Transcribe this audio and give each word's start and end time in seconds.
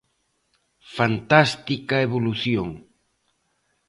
Fantástica 0.95 1.95
evolución. 2.07 2.67